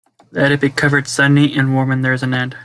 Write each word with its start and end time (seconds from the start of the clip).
Let 0.31 0.51
it 0.51 0.59
be 0.59 0.71
covered 0.71 1.07
sunny 1.07 1.53
and 1.55 1.75
warm 1.75 1.91
and 1.91 2.03
there 2.03 2.11
is 2.13 2.23
an 2.23 2.33
end. 2.33 2.57